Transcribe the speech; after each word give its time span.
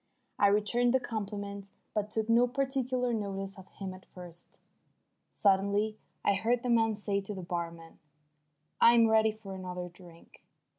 I 0.39 0.47
returned 0.47 0.95
the 0.95 0.99
compliment, 0.99 1.69
but 1.93 2.09
took 2.09 2.27
no 2.27 2.47
particular 2.47 3.13
notice 3.13 3.55
of 3.59 3.67
him 3.67 3.93
at 3.93 4.07
first. 4.15 4.57
Suddenly 5.29 5.99
I 6.25 6.33
heard 6.33 6.63
the 6.63 6.69
man 6.69 6.95
say 6.95 7.21
to 7.21 7.35
the 7.35 7.43
barman: 7.43 7.99
"I'm 8.81 9.05
ready 9.09 9.31
for 9.31 9.53
another 9.53 9.89
drink." 9.89 10.41